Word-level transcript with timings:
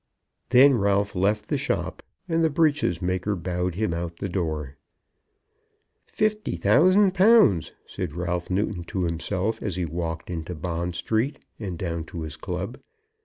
Then 0.49 0.79
Ralph 0.79 1.13
left 1.15 1.47
the 1.47 1.59
shop, 1.59 2.01
and 2.27 2.43
the 2.43 2.49
breeches 2.49 3.03
maker 3.03 3.35
bowed 3.35 3.75
him 3.75 3.93
out 3.93 4.13
of 4.13 4.15
the 4.17 4.29
door. 4.29 4.77
"Fifty 6.07 6.55
thousand 6.55 7.13
pounds!" 7.13 7.73
said 7.85 8.15
Ralph 8.15 8.49
Newton 8.49 8.83
to 8.85 9.03
himself, 9.03 9.61
as 9.61 9.75
he 9.75 9.85
walked 9.85 10.31
into 10.31 10.55
Bond 10.55 10.95
Street 10.95 11.37
and 11.59 11.77
down 11.77 12.05
to 12.05 12.23
his 12.23 12.35
club. 12.35 12.79